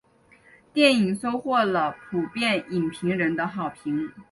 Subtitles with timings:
[0.73, 4.11] 电影收获了普遍影评人的好评。